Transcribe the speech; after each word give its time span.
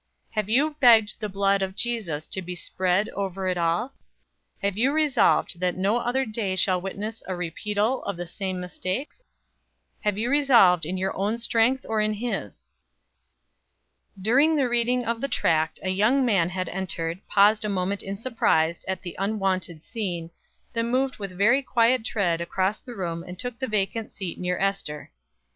Have 0.31 0.49
you 0.49 0.77
begged 0.79 1.19
the 1.19 1.29
blood 1.29 1.61
of 1.61 1.75
Jesus 1.75 2.25
to 2.25 2.41
be 2.41 2.55
spread 2.55 3.07
over 3.09 3.47
it 3.47 3.55
all? 3.55 3.93
Have 4.63 4.75
you 4.75 4.91
resolved 4.91 5.59
that 5.59 5.77
no 5.77 5.97
other 5.97 6.25
day 6.25 6.55
shall 6.55 6.81
witness 6.81 7.21
a 7.27 7.35
repeatal 7.35 8.01
of 8.05 8.17
the 8.17 8.25
same 8.25 8.59
mistakes? 8.59 9.21
Have 9.99 10.17
you 10.17 10.31
resolved 10.31 10.87
in 10.87 10.97
your 10.97 11.15
own 11.15 11.37
strength 11.37 11.85
or 11.87 12.01
in 12.01 12.13
His?" 12.13 12.71
During 14.19 14.55
the 14.55 14.67
reading 14.67 15.05
of 15.05 15.21
the 15.21 15.27
tract, 15.27 15.79
a 15.83 15.89
young 15.89 16.25
man 16.25 16.49
had 16.49 16.67
entered, 16.69 17.21
paused 17.27 17.63
a 17.63 17.69
moment 17.69 18.01
in 18.01 18.17
surprise 18.17 18.83
at 18.87 19.03
the 19.03 19.15
unwonted 19.19 19.83
scene, 19.83 20.31
then 20.73 20.87
moved 20.87 21.17
with 21.19 21.37
very 21.37 21.61
quiet 21.61 22.03
tread 22.03 22.41
across 22.41 22.79
the 22.79 22.95
room 22.95 23.21
and 23.27 23.37
took 23.37 23.59
the 23.59 23.67
vacant 23.67 24.09
seat 24.09 24.39
near 24.39 24.57
Ester. 24.57 25.11